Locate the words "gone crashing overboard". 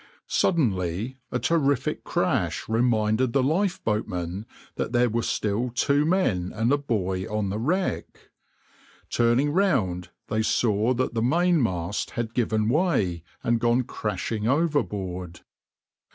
13.59-15.41